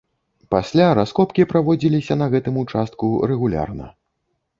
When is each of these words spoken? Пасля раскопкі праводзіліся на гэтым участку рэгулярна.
Пасля 0.53 0.85
раскопкі 0.99 1.45
праводзіліся 1.51 2.17
на 2.21 2.25
гэтым 2.37 2.57
участку 2.63 3.11
рэгулярна. 3.33 3.85